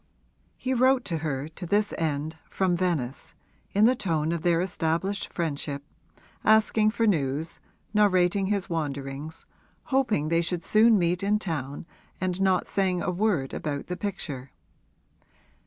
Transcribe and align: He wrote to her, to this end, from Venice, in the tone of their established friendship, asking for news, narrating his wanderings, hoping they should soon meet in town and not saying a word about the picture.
He 0.57 0.73
wrote 0.73 1.05
to 1.05 1.17
her, 1.19 1.47
to 1.49 1.67
this 1.67 1.93
end, 1.95 2.35
from 2.49 2.75
Venice, 2.75 3.35
in 3.71 3.85
the 3.85 3.93
tone 3.93 4.31
of 4.31 4.41
their 4.41 4.59
established 4.59 5.31
friendship, 5.31 5.83
asking 6.43 6.89
for 6.89 7.05
news, 7.05 7.59
narrating 7.93 8.47
his 8.47 8.67
wanderings, 8.67 9.45
hoping 9.83 10.29
they 10.29 10.41
should 10.41 10.63
soon 10.63 10.97
meet 10.97 11.21
in 11.21 11.37
town 11.37 11.85
and 12.19 12.41
not 12.41 12.65
saying 12.65 13.03
a 13.03 13.11
word 13.11 13.53
about 13.53 13.85
the 13.85 13.95
picture. 13.95 14.49